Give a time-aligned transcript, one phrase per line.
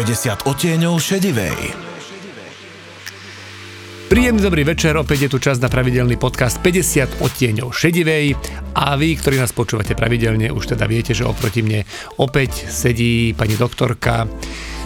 [0.00, 1.76] 50 odtieňov šedivej.
[4.08, 8.32] Príjemný dobrý večer, opäť je tu čas na pravidelný podcast 50 odtieňov šedivej
[8.80, 11.84] a vy, ktorí nás počúvate pravidelne, už teda viete, že oproti mne
[12.16, 14.24] opäť sedí pani doktorka,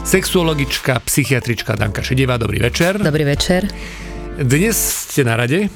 [0.03, 2.35] sexuologička, psychiatrička Danka Šedivá.
[2.35, 2.99] Dobrý večer.
[2.99, 3.71] Dobrý večer.
[4.35, 4.75] Dnes
[5.15, 5.71] ste na rade,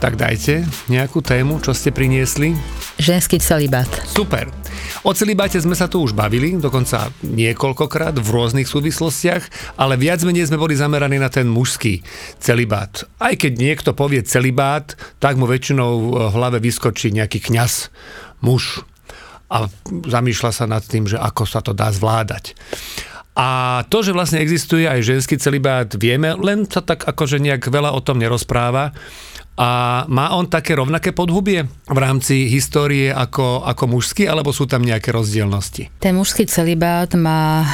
[0.00, 2.56] tak dajte nejakú tému, čo ste priniesli.
[2.96, 3.92] Ženský celibát.
[4.08, 4.57] Super.
[5.06, 10.50] O celibáte sme sa tu už bavili, dokonca niekoľkokrát v rôznych súvislostiach, ale viac menej
[10.50, 12.02] sme boli zameraní na ten mužský
[12.42, 13.06] celibát.
[13.22, 17.92] Aj keď niekto povie celibát, tak mu väčšinou v hlave vyskočí nejaký kňaz,
[18.42, 18.82] muž
[19.48, 22.52] a zamýšľa sa nad tým, že ako sa to dá zvládať.
[23.38, 27.94] A to, že vlastne existuje aj ženský celibát, vieme, len sa tak akože nejak veľa
[27.94, 28.90] o tom nerozpráva.
[29.58, 34.86] A má on také rovnaké podhubie v rámci histórie ako, ako mužský, alebo sú tam
[34.86, 35.90] nejaké rozdielnosti?
[35.98, 37.68] Ten mužský celibát má e,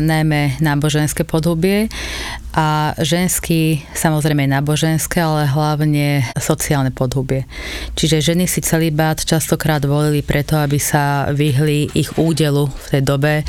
[0.00, 1.92] najmä náboženské podhubie
[2.56, 7.44] a ženský samozrejme náboženské, ale hlavne sociálne podhubie.
[7.92, 13.44] Čiže ženy si celibát častokrát volili preto, aby sa vyhli ich údelu v tej dobe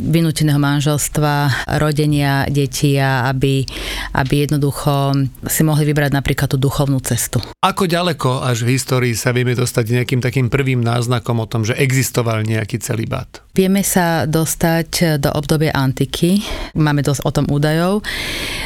[0.00, 3.68] vynúteného manželstva, rodenia detí a aby,
[4.16, 5.12] aby jednoducho
[5.44, 7.42] si mohli vybrať napríklad tú duchovnú cestu cestu.
[7.58, 11.74] Ako ďaleko až v histórii sa vieme dostať nejakým takým prvým náznakom o tom, že
[11.74, 13.42] existoval nejaký celibát?
[13.58, 16.38] Vieme sa dostať do obdobia antiky.
[16.78, 18.06] Máme dosť o tom údajov.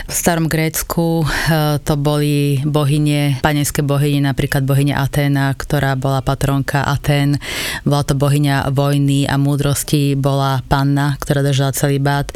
[0.05, 6.85] V starom Grécku eh, to boli bohyne, panenské bohyne, napríklad bohyňa Aténa, ktorá bola patronka
[6.85, 7.41] Atén.
[7.89, 12.29] Bola to bohyňa vojny a múdrosti, bola panna, ktorá držala celibát.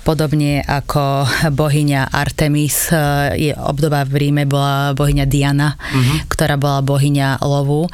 [0.00, 6.18] Podobne ako bohyňa Artemis, eh, je obdoba v Ríme, bola bohyňa Diana, uh-huh.
[6.30, 7.90] ktorá bola bohyňa lovu.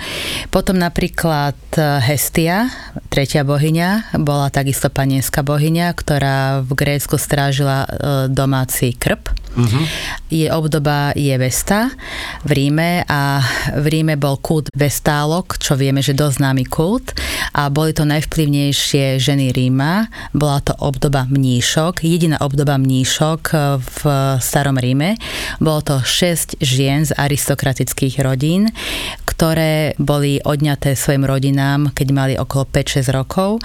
[0.52, 2.68] Potom napríklad eh, Hestia,
[3.08, 7.88] tretia bohyňa, bola takisto panienská bohyňa, ktorá v Grécku strážila e,
[8.26, 9.30] domáci krp.
[9.54, 9.86] Uh-huh.
[10.34, 11.94] Je obdoba je Vesta
[12.42, 13.38] v Ríme a
[13.78, 17.14] v Ríme bol kult Vestálok, čo vieme, že dosť známy kult
[17.54, 20.10] a boli to najvplyvnejšie ženy Ríma.
[20.34, 23.98] Bola to obdoba mníšok, jediná obdoba mníšok e, v
[24.42, 25.14] starom Ríme.
[25.62, 28.74] Bolo to 6 žien z aristokratických rodín,
[29.34, 33.58] ktoré boli odňaté svojim rodinám, keď mali okolo 5-6 rokov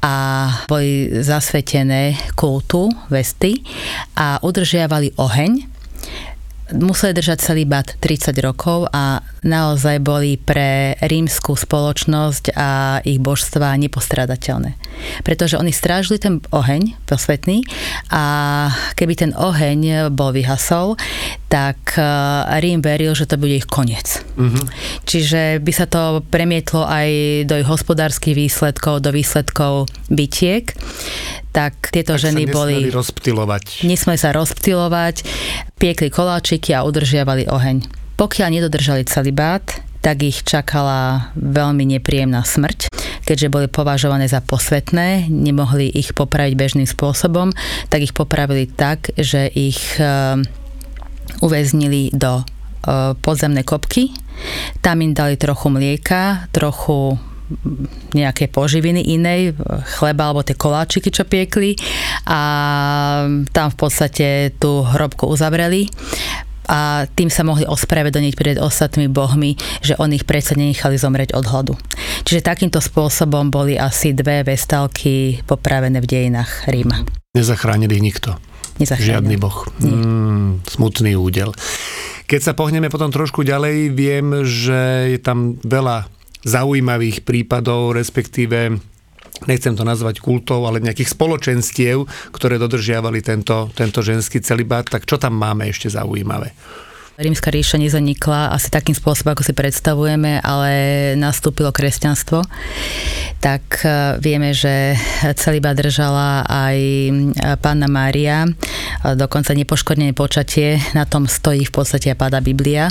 [0.00, 3.60] a boli zasvetené kultu Vesty
[4.16, 5.74] a udržiavali oheň
[6.72, 13.76] museli držať celý bat 30 rokov a naozaj boli pre rímskú spoločnosť a ich božstva
[13.76, 14.72] nepostradateľné.
[15.20, 17.68] Pretože oni strážili ten oheň posvetný
[18.08, 18.24] a
[18.96, 20.96] keby ten oheň bol vyhasol,
[21.54, 22.02] tak e,
[22.58, 24.26] Rím veril, že to bude ich koniec.
[24.34, 24.58] Uh-huh.
[25.06, 30.74] Čiže by sa to premietlo aj do ich hospodárskych výsledkov, do výsledkov bytiek
[31.54, 32.90] tak tieto tak ženy sa boli...
[32.90, 33.86] rozptilovať.
[33.86, 35.22] Nesmeli sa rozptilovať,
[35.78, 37.86] piekli koláčiky a udržiavali oheň.
[38.18, 39.62] Pokiaľ nedodržali celibát,
[40.02, 42.90] tak ich čakala veľmi nepríjemná smrť.
[43.22, 47.54] Keďže boli považované za posvetné, nemohli ich popraviť bežným spôsobom,
[47.86, 50.42] tak ich popravili tak, že ich uh,
[51.40, 54.12] uväznili do uh, podzemnej kopky.
[54.82, 57.16] Tam im dali trochu mlieka, trochu
[58.16, 59.52] nejaké poživiny inej,
[60.00, 61.76] chleba alebo tie koláčiky, čo piekli
[62.24, 62.40] a
[63.52, 65.92] tam v podstate tú hrobku uzavreli
[66.64, 71.44] a tým sa mohli ospravedlniť pred ostatnými bohmi, že oni ich predsa nenechali zomrieť od
[71.44, 71.74] hladu.
[72.24, 77.04] Čiže takýmto spôsobom boli asi dve vestalky popravené v dejinách Ríma.
[77.36, 78.40] Nezachránili nikto.
[78.80, 79.10] Nezachránil.
[79.14, 79.58] Žiadny boh.
[79.80, 81.54] Mm, smutný údel.
[82.24, 86.08] Keď sa pohneme potom trošku ďalej, viem, že je tam veľa
[86.44, 88.76] zaujímavých prípadov, respektíve
[89.46, 95.18] nechcem to nazvať kultov, ale nejakých spoločenstiev, ktoré dodržiavali tento, tento ženský celibát, tak čo
[95.18, 96.54] tam máme ešte zaujímavé?
[97.14, 100.70] Rímska ríša nezanikla asi takým spôsobom, ako si predstavujeme, ale
[101.14, 102.42] nastúpilo kresťanstvo.
[103.38, 104.98] Tak e, vieme, že
[105.38, 107.12] celibá držala aj e,
[107.62, 108.50] pána Mária,
[109.14, 112.90] dokonca nepoškodené počatie, na tom stojí v podstate a páda Biblia.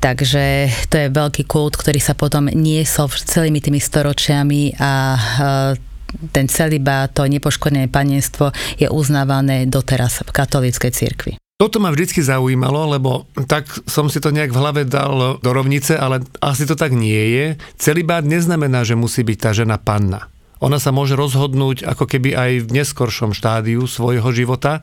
[0.00, 5.20] Takže to je veľký kult, ktorý sa potom niesol celými tými storočiami a e,
[6.32, 11.43] ten celibá, to nepoškodené panenstvo je uznávané doteraz v katolíckej cirkvi.
[11.54, 15.94] Toto ma vždycky zaujímalo, lebo tak som si to nejak v hlave dal do rovnice,
[15.94, 17.46] ale asi to tak nie je.
[17.78, 20.26] Celibát neznamená, že musí byť tá žena panna.
[20.58, 24.82] Ona sa môže rozhodnúť ako keby aj v neskoršom štádiu svojho života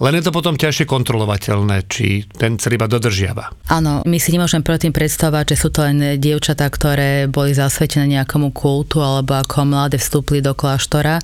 [0.00, 3.52] Len je to potom ťažšie kontrolovateľné, či ten celý iba dodržiava.
[3.68, 8.16] Áno, my si nemôžeme proti tým predstavovať, že sú to len dievčatá, ktoré boli zasvetené
[8.16, 11.20] nejakomu kultu alebo ako mladé vstúpli do kláštora.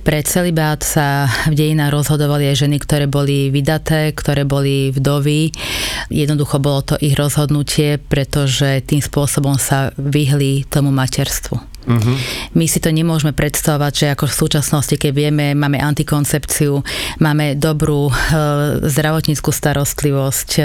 [0.00, 5.52] Pre celibát sa v dejinách rozhodovali aj ženy, ktoré boli vydaté, ktoré boli vdovy.
[6.08, 11.73] Jednoducho bolo to ich rozhodnutie, pretože tým spôsobom sa vyhli tomu materstvu.
[11.84, 12.16] Uh-huh.
[12.56, 16.80] My si to nemôžeme predstavovať, že ako v súčasnosti, keď vieme, máme antikoncepciu,
[17.20, 18.12] máme dobrú e,
[18.88, 20.62] zdravotníckú starostlivosť, e,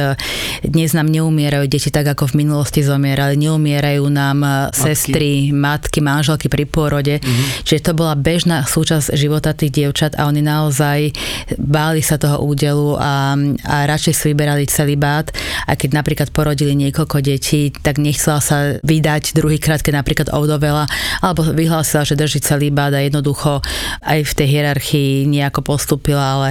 [0.63, 4.79] dnes nám neumierajú deti tak, ako v minulosti zomierali, neumierajú nám e, matky.
[4.79, 7.47] sestry, matky, manželky pri pôrode, uh-huh.
[7.67, 11.11] čiže to bola bežná súčasť života tých dievčat a oni naozaj
[11.59, 13.35] báli sa toho údelu a,
[13.67, 15.35] a radšej si vyberali celý bát
[15.67, 20.87] a keď napríklad porodili niekoľko detí, tak nechcela sa vydať druhýkrát, keď napríklad ovdovela
[21.19, 23.61] alebo vyhlásila, že drží celý bád a jednoducho
[24.05, 26.49] aj v tej hierarchii nejako postupila, ale,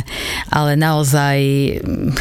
[0.50, 1.38] ale naozaj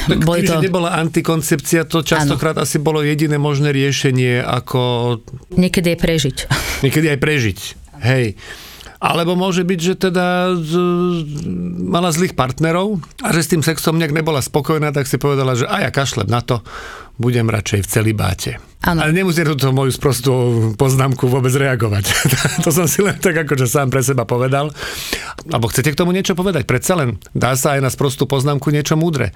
[0.08, 0.64] tak boli tým, to...
[0.64, 2.64] nebola antikoncepcia, to častokrát ano.
[2.64, 5.20] asi bolo jediné možné riešenie, ako...
[5.54, 6.38] Niekedy aj prežiť.
[6.86, 7.60] Niekedy aj prežiť,
[8.06, 8.38] hej.
[8.98, 10.74] Alebo môže byť, že teda z,
[11.86, 15.70] mala zlých partnerov a že s tým sexom nejak nebola spokojná, tak si povedala, že
[15.70, 16.66] a ja kašlem na to,
[17.18, 18.52] budem radšej v celibáte.
[18.86, 19.02] Ano.
[19.02, 20.34] Ale nemusí túto moju sprostú
[20.78, 22.06] poznámku vôbec reagovať.
[22.64, 24.70] to som si len tak akože sám pre seba povedal.
[25.50, 26.70] Alebo chcete k tomu niečo povedať?
[26.70, 29.34] Predsa len dá sa aj na sprostú poznámku niečo múdre.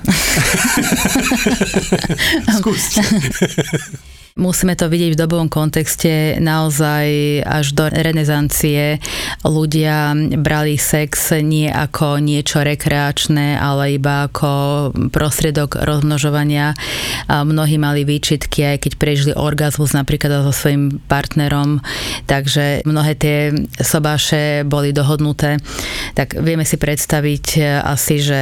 [2.60, 3.04] Skúste.
[4.38, 6.38] Musíme to vidieť v dobovom kontexte.
[6.38, 7.06] Naozaj
[7.42, 9.02] až do renesancie
[9.42, 14.50] ľudia brali sex nie ako niečo rekreačné, ale iba ako
[15.10, 16.78] prostriedok rozmnožovania.
[17.26, 21.82] Mnohí mali výčitky, aj keď prežili orgazmus napríklad so svojím partnerom,
[22.30, 23.50] takže mnohé tie
[23.82, 25.58] sobáše boli dohodnuté.
[26.14, 28.40] Tak vieme si predstaviť asi, že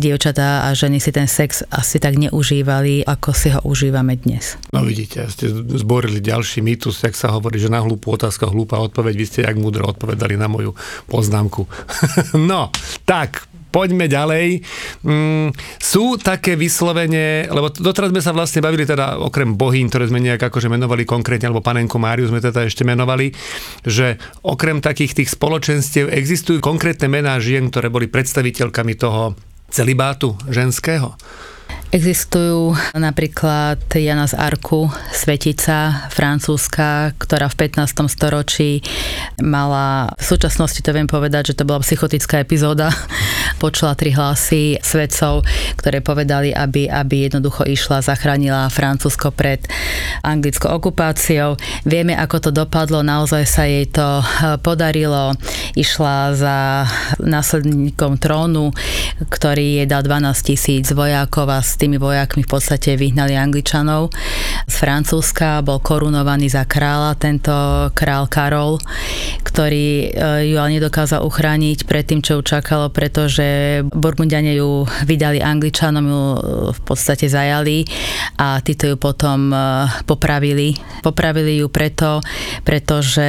[0.00, 4.56] dievčatá a ženy si ten sex asi tak neužívali, ako si ho užívame dnes.
[4.72, 5.50] No vidíte, ste
[5.80, 9.56] zborili ďalší mýtus, jak sa hovorí, že na hlúpu otázka, hlúpa odpoveď, vy ste jak
[9.58, 10.72] múdro odpovedali na moju
[11.10, 11.66] poznámku.
[12.50, 12.70] no,
[13.04, 13.46] tak,
[13.76, 14.64] poďme ďalej.
[15.04, 20.24] Mm, sú také vyslovene, lebo doteraz sme sa vlastne bavili teda okrem bohín, ktoré sme
[20.24, 23.36] nejak akože menovali konkrétne, alebo panenku Máriu sme teda ešte menovali,
[23.84, 29.36] že okrem takých tých spoločenstiev existujú konkrétne mená žien, ktoré boli predstaviteľkami toho
[29.68, 31.12] celibátu ženského.
[31.94, 38.10] Existujú napríklad Jana z Arku, svetica francúzska, ktorá v 15.
[38.10, 38.82] storočí
[39.38, 42.90] mala, v súčasnosti to viem povedať, že to bola psychotická epizóda,
[43.56, 45.42] počula tri hlasy svedcov,
[45.80, 49.64] ktoré povedali, aby, aby jednoducho išla, zachránila Francúzsko pred
[50.22, 51.56] anglickou okupáciou.
[51.88, 55.32] Vieme, ako to dopadlo, naozaj sa jej to eh, podarilo.
[55.76, 56.56] Išla za
[57.20, 58.72] následníkom trónu,
[59.28, 64.12] ktorý jej dal 12 tisíc vojakov a s tými vojakmi v podstate vyhnali Angličanov
[64.66, 67.54] z Francúzska, bol korunovaný za kráľa tento
[67.94, 68.82] král Karol,
[69.46, 70.06] ktorý e,
[70.52, 73.45] ju ale nedokázal uchrániť pred tým, čo ju čakalo, pretože
[73.82, 76.38] Burgundiane ju vydali Angličanom, ju e,
[76.72, 77.84] v podstate zajali
[78.40, 79.56] a títo ju potom e,
[80.04, 80.76] popravili.
[81.02, 82.20] Popravili ju preto,
[82.66, 83.24] pretože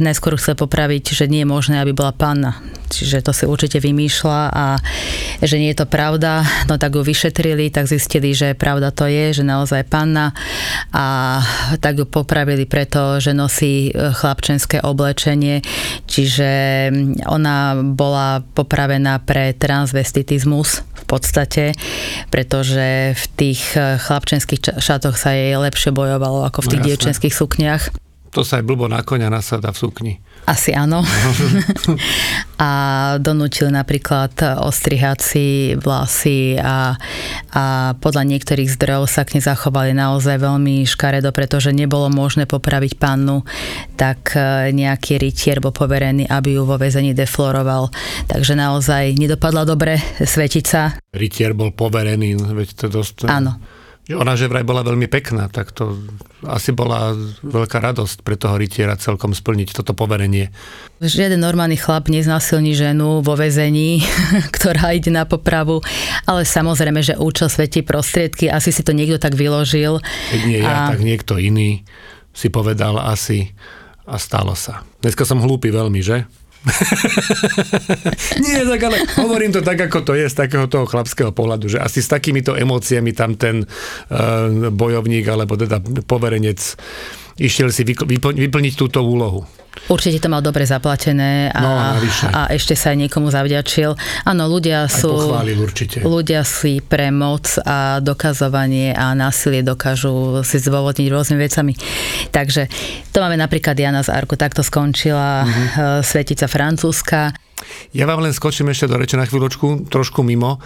[0.00, 2.58] najskôr chcel popraviť, že nie je možné, aby bola panna.
[2.86, 4.78] Čiže to si určite vymýšľa a
[5.42, 9.42] že nie je to pravda, no tak ju vyšetrili, tak zistili, že pravda to je,
[9.42, 10.30] že naozaj panna
[10.94, 11.38] a
[11.82, 15.66] tak ju popravili preto, že nosí e, chlapčenské oblečenie,
[16.06, 16.48] čiže
[17.26, 21.64] ona bola popravená pre transvestitizmus v podstate,
[22.34, 27.34] pretože v tých e, chlapčenských šatoch sa jej lepšie bojovalo ako v tých no, dievčenských
[27.34, 27.82] sukniach.
[28.34, 30.12] To sa aj blbo na konia nasada v sukni.
[30.46, 31.02] Asi áno.
[32.56, 32.70] a
[33.18, 36.94] donútil napríklad ostrihať si vlasy a,
[37.50, 37.64] a
[37.98, 43.42] podľa niektorých zdrojov sa k nej zachovali naozaj veľmi škaredo, pretože nebolo možné popraviť pannu,
[43.98, 47.90] tak e, nejaký rytier bol poverený, aby ju vo väzení defloroval.
[48.30, 50.96] Takže naozaj nedopadla dobre svetica.
[51.10, 53.26] Rytier bol poverený, veď to dosť...
[53.26, 53.58] Áno
[54.14, 55.98] ona že vraj bola veľmi pekná, tak to
[56.46, 57.10] asi bola
[57.42, 60.54] veľká radosť pre toho rytiera celkom splniť toto poverenie.
[61.02, 64.06] Žiaden normálny chlap neznásilní ženu vo väzení,
[64.54, 65.82] ktorá ide na popravu,
[66.22, 69.98] ale samozrejme, že účel svetí prostriedky, asi si to niekto tak vyložil.
[70.30, 70.94] Keď nie ja, a...
[70.94, 71.82] tak niekto iný
[72.30, 73.50] si povedal asi
[74.06, 74.86] a stalo sa.
[75.02, 76.30] Dneska som hlúpy veľmi, že?
[78.44, 81.78] Nie, tak ale hovorím to tak, ako to je z takého toho chlapského pohľadu, že
[81.78, 86.58] asi s takýmito emóciami tam ten uh, bojovník alebo teda poverenec
[87.36, 89.44] išiel si vyplniť túto úlohu.
[89.92, 91.72] Určite to mal dobre zaplatené a, no,
[92.32, 93.92] a ešte sa aj niekomu zavďačil.
[94.24, 95.12] Áno, ľudia aj sú...
[95.36, 96.00] určite.
[96.00, 101.72] Ľudia si pre moc a dokazovanie a násilie dokážu si zdôvodniť rôznymi vecami.
[102.32, 102.72] Takže
[103.12, 106.00] to máme napríklad Jana z Arku, takto skončila mm-hmm.
[106.00, 107.36] svetica francúzska.
[107.96, 110.60] Ja vám len skočím ešte do reče na chvíľočku, trošku mimo.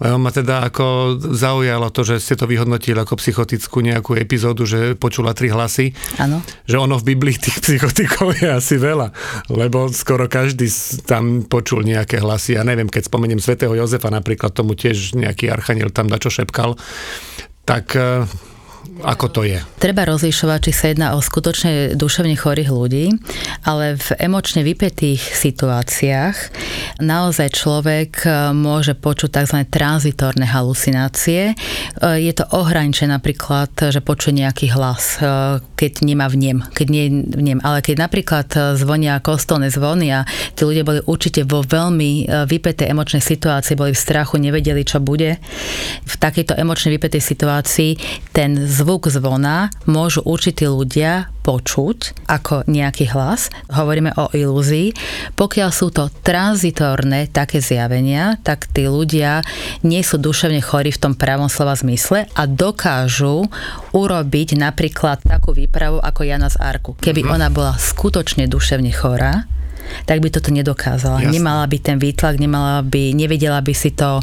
[0.00, 5.32] Ma teda ako zaujalo to, že ste to vyhodnotili ako psychotickú nejakú epizódu, že počula
[5.32, 5.96] tri hlasy.
[6.20, 6.44] Áno.
[6.68, 9.10] Že ono v Biblii tých psychotikov je asi veľa,
[9.48, 10.68] lebo skoro každý
[11.08, 12.60] tam počul nejaké hlasy.
[12.60, 16.76] Ja neviem, keď spomeniem svätého Jozefa napríklad, tomu tiež nejaký archaniel tam dačo šepkal,
[17.64, 18.28] tak eh,
[19.02, 19.58] ako to je?
[19.82, 23.06] Treba rozlišovať, či sa jedná o skutočne duševne chorých ľudí,
[23.66, 26.36] ale v emočne vypetých situáciách
[27.02, 29.58] naozaj človek e, môže počuť tzv.
[29.66, 31.52] tranzitórne halucinácie.
[31.52, 31.54] E,
[32.22, 37.58] je to ohraničené napríklad, že počuje nejaký hlas, e, keď nemá vnem, keď nie vnem.
[37.66, 38.48] Ale keď napríklad
[38.78, 40.22] zvonia kostolné zvony a
[40.54, 45.40] tí ľudia boli určite vo veľmi vypetej emočnej situácii, boli v strachu, nevedeli, čo bude,
[46.04, 47.90] v takejto emočne vypetej situácii
[48.30, 53.48] ten zvuk zvona môžu určití ľudia počuť ako nejaký hlas.
[53.72, 54.92] Hovoríme o ilúzii.
[55.32, 59.40] Pokiaľ sú to tranzitórne také zjavenia, tak tí ľudia
[59.80, 63.48] nie sú duševne chorí v tom pravom slova zmysle a dokážu
[63.96, 66.92] urobiť napríklad takú výpravu ako Jana z Arku.
[67.00, 67.36] Keby mm-hmm.
[67.40, 69.48] ona bola skutočne duševne chorá,
[70.04, 71.22] tak by toto nedokázala.
[71.22, 71.34] Jasne.
[71.34, 74.20] Nemala by ten výtlak, nemala by, nevedela by si to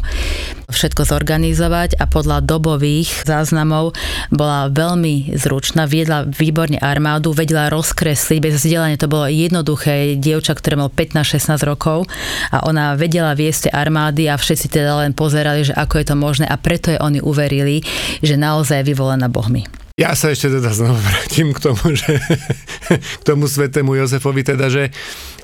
[0.72, 3.92] všetko zorganizovať a podľa dobových záznamov
[4.32, 10.80] bola veľmi zručná, viedla výborne armádu, vedela rozkresliť, bez vzdelania to bolo jednoduché, dievča, ktoré
[10.80, 12.08] mal 15-16 rokov
[12.48, 16.46] a ona vedela viesť armády a všetci teda len pozerali, že ako je to možné
[16.48, 17.84] a preto je oni uverili,
[18.24, 19.68] že naozaj je vyvolená Bohmi.
[20.00, 22.16] Ja sa ešte teda znovu vrátim k tomu, že
[23.20, 24.88] k tomu svetému Jozefovi, teda, že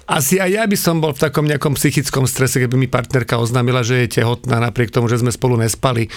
[0.08, 3.84] asi aj ja by som bol v takom nejakom psychickom strese, keby mi partnerka oznámila,
[3.84, 6.08] že je tehotná napriek tomu, že sme spolu nespali.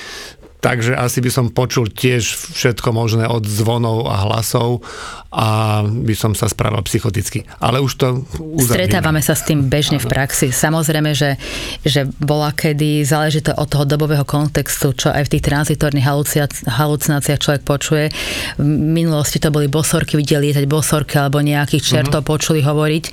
[0.61, 4.85] Takže asi by som počul tiež všetko možné od zvonov a hlasov
[5.33, 7.47] a by som sa správal psychoticky.
[7.57, 8.93] Ale už to uzavrieme.
[8.93, 10.53] Stretávame sa s tým bežne v praxi.
[10.53, 11.39] Samozrejme, že,
[11.81, 16.05] že bola kedy, záleží to od toho dobového kontextu, čo aj v tých tranzitórnych
[16.69, 18.13] halucináciách človek počuje.
[18.59, 22.31] V minulosti to boli bosorky, videli lietať bosorky alebo nejakých čertov uh-huh.
[22.37, 23.03] počuli hovoriť.
[23.07, 23.11] E,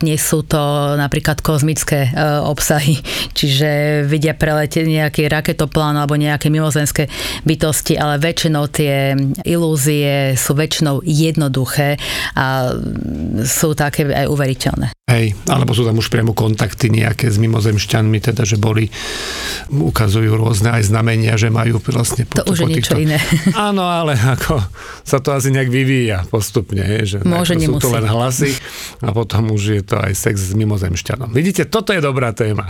[0.00, 2.10] dnes sú to napríklad kozmické e,
[2.42, 2.96] obsahy,
[3.38, 7.12] čiže vidia preletieť nejaký raketoplán alebo nejaké mimo mimozenské
[7.44, 9.12] bytosti, ale väčšinou tie
[9.44, 12.00] ilúzie sú väčšinou jednoduché
[12.32, 12.72] a
[13.44, 14.96] sú také aj uveriteľné.
[15.12, 18.88] Hej, alebo sú tam už priamo kontakty nejaké s mimozemšťanmi, teda, že boli,
[19.68, 22.24] ukazujú rôzne aj znamenia, že majú vlastne...
[22.32, 22.96] To po, už po je týchto...
[22.96, 23.18] niečo iné.
[23.68, 24.56] Áno, ale ako
[25.04, 28.56] sa to asi nejak vyvíja postupne, že Môže, sú to len hlasy
[29.04, 31.28] a potom už je to aj sex s mimozemšťanom.
[31.28, 32.64] Vidíte, toto je dobrá téma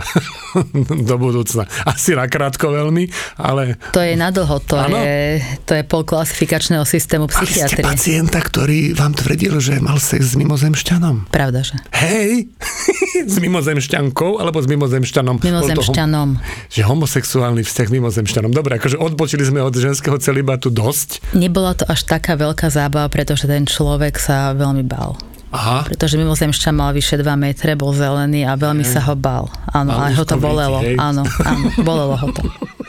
[1.09, 1.63] do budúcna.
[1.87, 3.07] Asi nakrátko veľmi,
[3.39, 3.79] ale...
[3.93, 5.37] To je nadlho, to, je,
[5.69, 7.85] to je pol klasifikačného systému psychiatrie.
[7.85, 11.29] Mali ste pacienta, ktorý vám tvrdil, že mal sex s mimozemšťanom?
[11.29, 11.77] Pravda, že?
[11.93, 12.49] Hej,
[13.33, 15.45] s mimozemšťankou alebo s mimozemšťanom?
[15.45, 16.29] Mimozemšťanom.
[16.73, 18.49] Že homosexuálny vzťah s mimozemšťanom.
[18.49, 21.37] Dobre, akože odbočili sme od ženského celibatu dosť.
[21.37, 25.21] Nebola to až taká veľká zábava, pretože ten človek sa veľmi bál.
[25.53, 25.85] Aha.
[25.85, 29.53] Pretože mimozemšťan mal vyše 2 metre, bol zelený a veľmi sa ho bál.
[29.69, 30.81] Áno, a ho to bolelo.
[30.81, 30.97] Hej.
[30.97, 32.41] Áno, áno, bolelo ho to.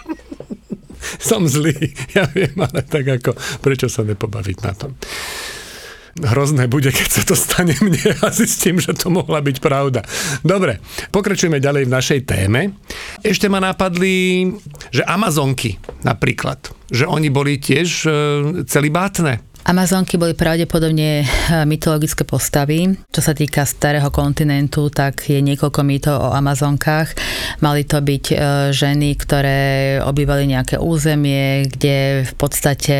[1.30, 4.92] Som zlý, ja viem, ale tak ako, prečo sa nepobaviť na tom
[6.22, 10.06] hrozné bude, keď sa to stane mne a zistím, že to mohla byť pravda.
[10.46, 10.78] Dobre,
[11.10, 12.78] pokračujeme ďalej v našej téme.
[13.26, 14.46] Ešte ma napadli,
[14.94, 15.74] že Amazonky
[16.06, 18.10] napríklad, že oni boli tiež e,
[18.70, 19.42] celibátne.
[19.64, 21.26] Amazonky boli pravdepodobne eh,
[21.64, 22.92] mytologické postavy.
[23.08, 27.16] Čo sa týka starého kontinentu, tak je niekoľko mýtov o Amazonkách.
[27.64, 28.38] Mali to byť eh,
[28.76, 29.60] ženy, ktoré
[30.04, 32.96] obývali nejaké územie, kde v podstate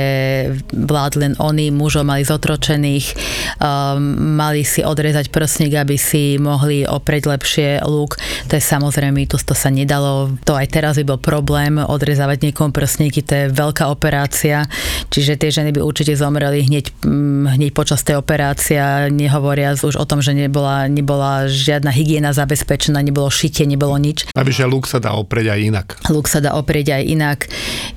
[0.73, 3.17] vládli len oni, mužov mali zotročených,
[3.57, 8.21] um, mali si odrezať prsník, aby si mohli opreť lepšie lúk.
[8.53, 10.37] To je samozrejme mýtus, to sa nedalo.
[10.45, 14.69] To aj teraz by bol problém odrezávať niekomu prsníky, to je veľká operácia,
[15.09, 18.79] čiže tie ženy by určite zomreli zomreli hneď, mm, hneď počas tej operácie,
[19.11, 24.31] nehovoria už o tom, že nebola, nebola žiadna hygiena zabezpečená, nebolo šitie, nebolo nič.
[24.55, 25.87] že luk sa dá oprieť aj inak.
[26.09, 27.39] Luk sa dá oprieť aj inak,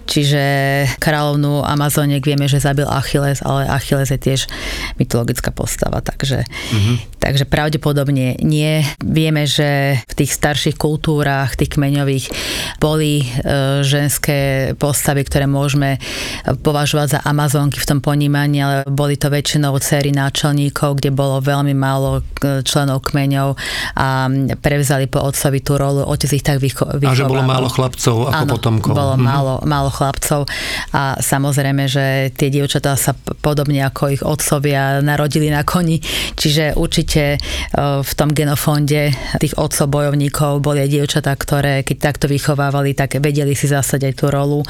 [0.10, 0.42] čiže
[0.98, 4.50] kráľovnú Amazoniek vieme, že zabil Achilles, ale Achilles je tiež
[4.98, 7.22] mytologická postava, takže, mm-hmm.
[7.22, 8.82] takže pravdepodobne nie.
[9.06, 12.26] Vieme, že v tých starších kultúrach, tých kmeňových,
[12.82, 13.26] boli e,
[13.86, 16.02] ženské postavy, ktoré môžeme
[16.66, 21.44] považovať za Amazonky v tom ponímaní vyznaní, ale boli to väčšinou cery náčelníkov, kde bolo
[21.44, 22.24] veľmi málo
[22.64, 23.60] členov kmeňov
[23.94, 27.12] a prevzali po otcovi tú rolu, otec ich tak vycho- vychovával.
[27.12, 28.92] A že bolo málo chlapcov ako Áno, potomkov.
[28.94, 29.22] bolo Mhm.
[29.22, 30.48] málo, málo chlapcov
[30.92, 36.00] a samozrejme, že tie dievčatá sa podobne ako ich otcovia narodili na koni,
[36.34, 37.38] čiže určite e,
[38.00, 43.52] v tom genofonde tých otcov bojovníkov boli aj dievčatá, ktoré keď takto vychovávali, tak vedeli
[43.54, 44.64] si zasať aj tú rolu.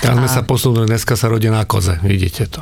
[0.00, 2.60] Tam sme A- sa posunuli, dneska sa rodí na koze, vidíte to.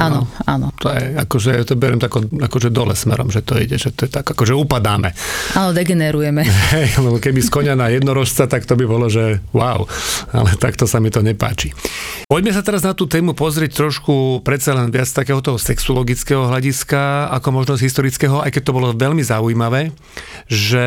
[0.00, 0.72] Áno, áno.
[0.80, 4.10] To je, akože, to beriem tako, akože dole smerom, že to ide, že to je
[4.10, 5.12] tak, akože upadáme.
[5.52, 6.40] Áno, degenerujeme.
[6.74, 9.84] Hej, lebo keby z konia na jednorožca, tak to by bolo, že wow,
[10.32, 11.76] ale takto sa mi to nepáči.
[12.24, 17.28] Poďme sa teraz na tú tému pozrieť trošku predsa len viac takého toho sexuologického hľadiska,
[17.36, 19.92] ako možno z historického, aj keď to bolo veľmi zaujímavé,
[20.48, 20.86] že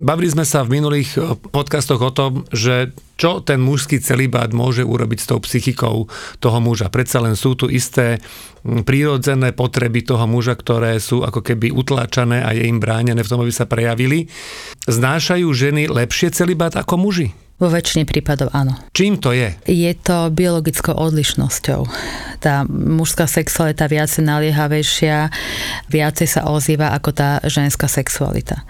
[0.00, 4.84] bavili sme sa v minulých eh, podcastoch o tom, že čo ten mužský celibát môže
[4.84, 6.06] urobiť s tou psychikou
[6.40, 6.92] toho muža.
[6.92, 8.20] Predsa len sú tu isté
[8.82, 13.42] prírodzené potreby toho muža, ktoré sú ako keby utláčané a je im bránené v tom,
[13.42, 14.26] aby sa prejavili.
[14.90, 17.30] Znášajú ženy lepšie celibát ako muži?
[17.56, 18.76] Vo väčšine prípadov áno.
[18.92, 19.48] Čím to je?
[19.64, 21.88] Je to biologickou odlišnosťou.
[22.36, 25.32] Tá mužská sexualita viacej naliehavejšia,
[25.88, 28.60] viacej sa ozýva ako tá ženská sexualita.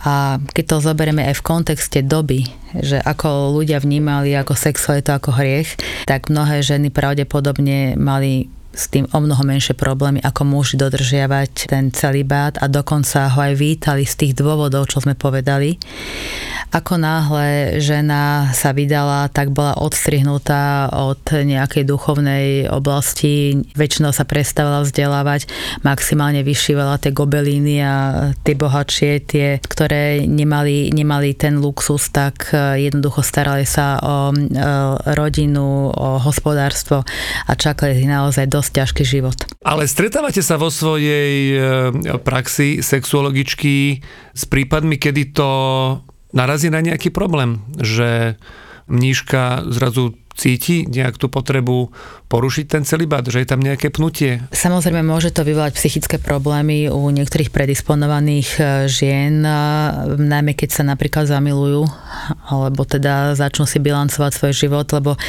[0.00, 5.36] A keď to zoberieme aj v kontexte doby, že ako ľudia vnímali ako sexualitu ako
[5.36, 5.76] hriech,
[6.08, 11.92] tak mnohé ženy pravdepodobne mali s tým o mnoho menšie problémy, ako muži dodržiavať ten
[11.92, 15.76] celibát a dokonca ho aj vítali z tých dôvodov, čo sme povedali.
[16.72, 24.80] Ako náhle žena sa vydala, tak bola odstrihnutá od nejakej duchovnej oblasti, väčšinou sa prestávala
[24.80, 25.52] vzdelávať,
[25.84, 27.94] maximálne vyšívala tie gobelíny a
[28.40, 34.32] tie bohatšie, tie, ktoré nemali, nemali ten luxus, tak jednoducho starali sa o, o
[35.12, 37.04] rodinu, o hospodárstvo
[37.44, 39.34] a čakali naozaj dosť ťažký život.
[39.66, 43.98] Ale stretávate sa vo svojej e, praxi sexuologičky
[44.30, 45.50] s prípadmi, kedy to
[46.30, 48.38] narazí na nejaký problém, že
[48.86, 51.92] mníška zrazu cíti nejak tú potrebu
[52.32, 54.40] porušiť ten celibát, že je tam nejaké pnutie?
[54.56, 59.52] Samozrejme môže to vyvolať psychické problémy u niektorých predisponovaných e, žien, e,
[60.16, 61.84] najmä keď sa napríklad zamilujú,
[62.48, 65.20] alebo teda začnú si bilancovať svoj život, lebo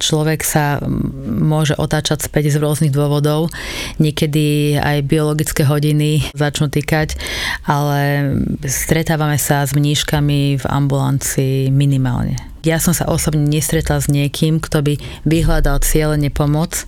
[0.00, 0.80] človek sa
[1.28, 3.52] môže otáčať späť z rôznych dôvodov.
[4.00, 7.20] Niekedy aj biologické hodiny začnú týkať,
[7.68, 8.32] ale
[8.64, 12.56] stretávame sa s mníškami v ambulancii minimálne.
[12.66, 16.86] Ja som sa osobne nestretla s niekým, kto by vyhľadal cieľene pomoc,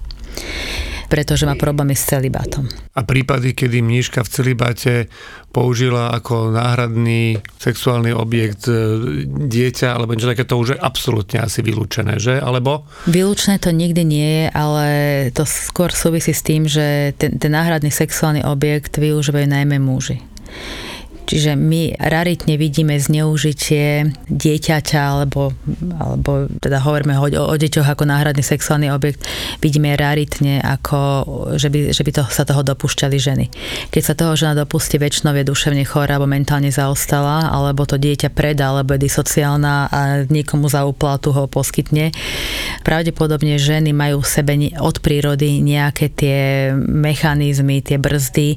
[1.08, 2.68] pretože má problémy s celibátom.
[2.92, 4.94] A prípady, kedy mníška v celibáte
[5.48, 8.76] použila ako náhradný sexuálny objekt e,
[9.24, 12.36] dieťa, alebo niečo také, to už je absolútne asi vylúčené, že?
[12.36, 12.84] Alebo?
[13.08, 14.86] Vylúčené to nikdy nie je, ale
[15.32, 20.20] to skôr súvisí s tým, že ten, ten náhradný sexuálny objekt využívajú najmä muži.
[21.28, 25.52] Čiže my raritne vidíme zneužitie dieťaťa, alebo,
[26.00, 29.28] alebo teda hovoríme o, o deťoch ako náhradný sexuálny objekt,
[29.60, 30.98] vidíme raritne, ako,
[31.60, 33.46] že by, že by to, sa toho dopúšťali ženy.
[33.92, 38.32] Keď sa toho žena dopustí, väčšinou je duševne chorá alebo mentálne zaostala, alebo to dieťa
[38.32, 42.08] predá, alebo je disociálna a niekomu za úplatu ho poskytne.
[42.88, 48.56] Pravdepodobne ženy majú v sebe od prírody nejaké tie mechanizmy, tie brzdy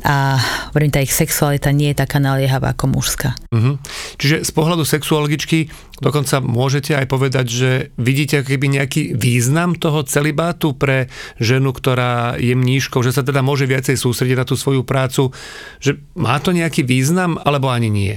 [0.00, 0.40] a
[0.72, 3.34] hovorím, tá ich sexualita nie je taká naliehavá ako mužská.
[3.50, 3.76] Uh-huh.
[4.16, 10.72] Čiže z pohľadu sexuologičky dokonca môžete aj povedať, že vidíte keby nejaký význam toho celibátu
[10.72, 11.10] pre
[11.42, 15.34] ženu, ktorá je mníškou, že sa teda môže viacej sústrediť na tú svoju prácu,
[15.82, 18.16] že má to nejaký význam, alebo ani nie?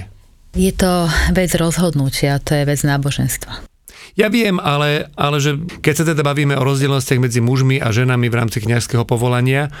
[0.54, 3.66] Je to vec rozhodnutia, to je vec náboženstva.
[4.14, 8.30] Ja viem, ale, ale že keď sa teda bavíme o rozdielnostiach medzi mužmi a ženami
[8.30, 9.74] v rámci kňažského povolania,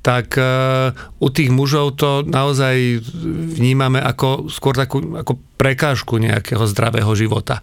[0.00, 3.04] tak uh, u tých mužov to naozaj
[3.60, 7.60] vnímame ako skôr takú ako prekážku nejakého zdravého života.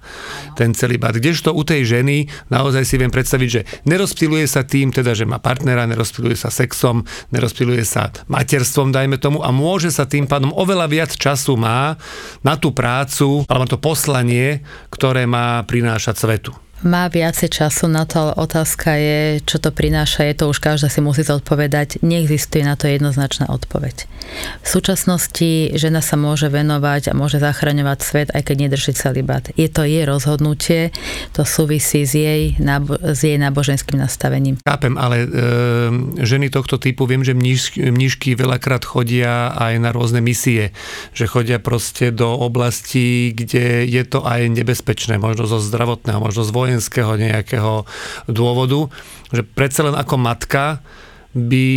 [0.53, 1.17] Ten celibát.
[1.17, 5.41] Kdežto u tej ženy naozaj si viem predstaviť, že nerozptiluje sa tým, teda, že má
[5.41, 7.01] partnera, nerozptiluje sa sexom,
[7.33, 11.97] nerozptiluje sa materstvom, dajme tomu, a môže sa tým pádom oveľa viac času má
[12.45, 14.61] na tú prácu, alebo na to poslanie,
[14.93, 20.29] ktoré má prinášať svetu má viacej času na to, ale otázka je, čo to prináša,
[20.29, 22.05] je to už každá si musí zodpovedať.
[22.05, 24.05] Neexistuje na to jednoznačná odpoveď.
[24.61, 29.49] V súčasnosti žena sa môže venovať a môže zachraňovať svet, aj keď nedrží celibát.
[29.57, 30.93] Je to jej rozhodnutie,
[31.33, 34.61] to súvisí s jej, nábo- s jej náboženským nastavením.
[34.61, 35.27] Chápem, ale e,
[36.21, 40.75] ženy tohto typu, viem, že mníž, mnížky veľakrát chodia aj na rôzne misie,
[41.15, 46.51] že chodia proste do oblasti, kde je to aj nebezpečné, možno zo zdravotného, možno z
[46.67, 47.87] vojenského nejakého
[48.27, 48.91] dôvodu,
[49.31, 50.83] že predsa len ako matka
[51.31, 51.67] by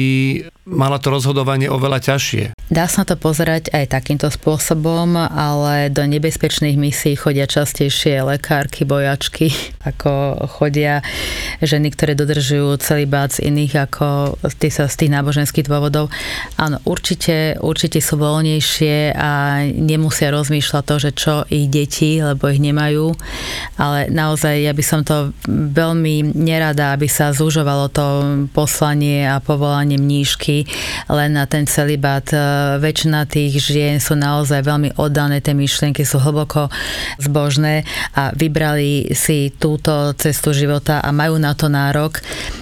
[0.67, 2.60] mala to rozhodovanie oveľa ťažšie.
[2.71, 9.51] Dá sa to pozerať aj takýmto spôsobom, ale do nebezpečných misií chodia častejšie lekárky, bojačky,
[9.91, 11.03] ako chodia
[11.59, 16.15] ženy, ktoré dodržujú celý bát iných ako z tých náboženských dôvodov.
[16.63, 22.63] Áno, určite, určite sú voľnejšie a nemusia rozmýšľať to, že čo ich deti, lebo ich
[22.63, 23.11] nemajú,
[23.83, 28.07] ale naozaj ja by som to veľmi nerada, aby sa zúžovalo to
[28.55, 30.71] poslanie a povolanie mníšky
[31.11, 32.31] len na ten celibát.
[32.31, 36.73] E, väčšina tých žien sú naozaj veľmi oddané, tie myšlienky sú hlboko
[37.21, 37.85] zbožné
[38.17, 42.21] a vybrali si túto cestu života a majú na to nárok.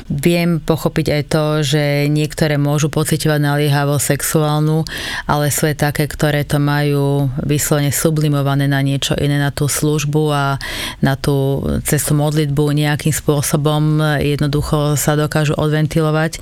[0.08, 4.88] Viem pochopiť aj to, že niektoré môžu pocitovať naliehavo sexuálnu,
[5.28, 10.22] ale sú aj také, ktoré to majú vyslovene sublimované na niečo iné, na tú službu
[10.32, 10.56] a
[11.04, 16.40] na tú cestu modlitbu nejakým spôsobom jednoducho sa dokážu odventilovať.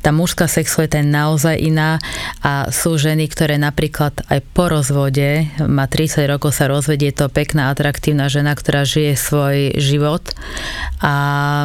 [0.00, 2.00] Tá mužská sexualita je naozaj iná
[2.40, 7.32] a sú ženy, ktoré napríklad aj po rozvode, má 30 rokov sa rozvedie, je to
[7.32, 10.20] pekná, atraktívna žena, ktorá žije svoj život
[11.00, 11.64] a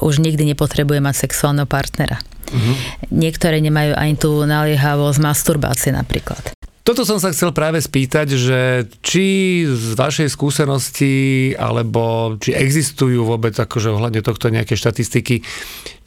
[0.00, 2.16] už nikdy nepotrebuje mať sexuálneho partnera.
[2.48, 2.74] Uh-huh.
[3.12, 6.56] Niektoré nemajú ani tú naliehavosť masturbácie napríklad.
[6.84, 8.60] Toto som sa chcel práve spýtať, že
[9.04, 9.24] či
[9.68, 15.44] z vašej skúsenosti, alebo či existujú vôbec akože ohľadne tohto nejaké štatistiky,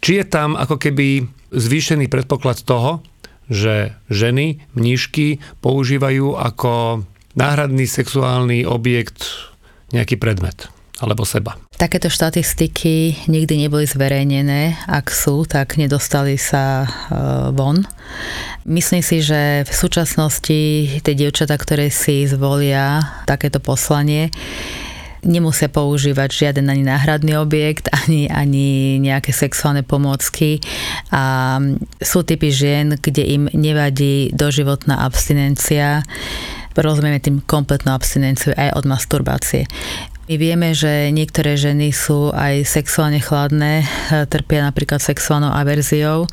[0.02, 3.02] či je tam ako keby zvýšený predpoklad toho,
[3.48, 7.04] že ženy, mníšky používajú ako
[7.38, 9.52] náhradný sexuálny objekt
[9.96, 11.62] nejaký predmet alebo seba.
[11.78, 14.82] Takéto štatistiky nikdy neboli zverejnené.
[14.90, 16.88] Ak sú, tak nedostali sa e,
[17.54, 17.86] von.
[18.66, 20.62] Myslím si, že v súčasnosti
[21.06, 24.34] tie dievčatá, ktoré si zvolia takéto poslanie,
[25.26, 30.60] nemusia používať žiaden ani náhradný objekt, ani, ani nejaké sexuálne pomôcky.
[31.14, 31.58] A
[32.02, 36.04] sú typy žien, kde im nevadí doživotná abstinencia,
[36.78, 39.66] rozumieme tým kompletnú abstinenciu aj od masturbácie.
[40.28, 46.28] My vieme, že niektoré ženy sú aj sexuálne chladné, eh, trpia napríklad sexuálnou averziou,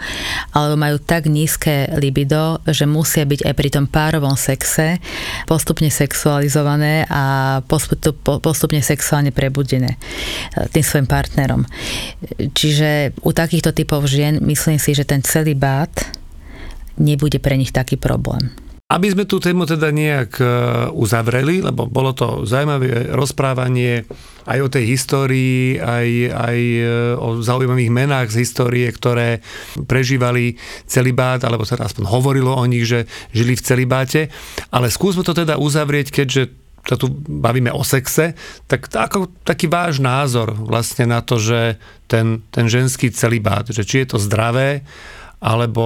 [0.51, 4.99] alebo majú tak nízke libido, že musia byť aj pri tom párovom sexe
[5.47, 7.63] postupne sexualizované a
[8.43, 11.63] postupne sexuálne prebudené eh, tým svojim partnerom.
[12.51, 15.95] Čiže u takýchto typov žien myslím si, že ten celý bát
[16.99, 18.64] nebude pre nich taký problém.
[18.85, 20.47] Aby sme tú tému teda nejak e,
[20.93, 24.05] uzavreli, lebo bolo to zaujímavé rozprávanie
[24.45, 26.85] aj o tej histórii, aj, aj e,
[27.17, 29.41] o zaujímavých menách z histórie, ktoré
[29.89, 34.29] prežívali celibát, alebo sa aspoň hovorilo o nich, že žili v celibáte.
[34.69, 36.53] Ale skúsme to teda uzavrieť, keďže
[36.85, 38.37] sa tu bavíme o sexe,
[38.69, 44.05] tak ako taký váš názor vlastne na to, že ten, ten ženský celibát, že či
[44.05, 44.85] je to zdravé,
[45.45, 45.85] alebo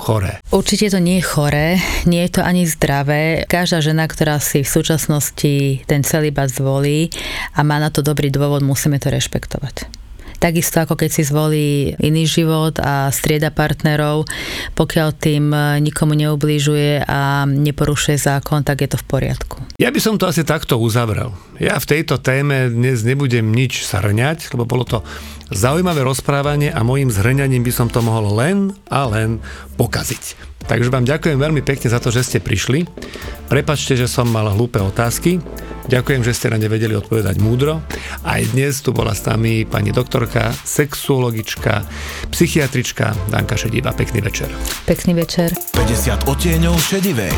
[0.00, 0.40] choré?
[0.48, 1.76] Určite to nie je choré,
[2.08, 3.44] nie je to ani zdravé.
[3.44, 7.12] Každá žena, ktorá si v súčasnosti ten celibát zvolí
[7.52, 9.97] a má na to dobrý dôvod, musíme to rešpektovať.
[10.38, 14.24] Takisto ako keď si zvolí iný život a strieda partnerov,
[14.78, 15.50] pokiaľ tým
[15.82, 19.58] nikomu neublížuje a neporušuje zákon, tak je to v poriadku.
[19.82, 21.34] Ja by som to asi takto uzavrel.
[21.58, 24.98] Ja v tejto téme dnes nebudem nič srňať, lebo bolo to
[25.50, 29.42] zaujímavé rozprávanie a môjim zhrňaním by som to mohol len a len
[29.74, 30.47] pokaziť.
[30.68, 32.84] Takže vám ďakujem veľmi pekne za to, že ste prišli.
[33.48, 35.40] Prepačte, že som mal hlúpe otázky.
[35.88, 37.80] Ďakujem, že ste na ne vedeli odpovedať múdro.
[38.20, 41.80] Aj dnes tu bola s nami pani doktorka, sexuologička,
[42.28, 43.96] psychiatrička Danka Šediva.
[43.96, 44.52] Pekný večer.
[44.84, 45.48] Pekný večer.
[45.72, 47.36] 50 odtieňov šedivej.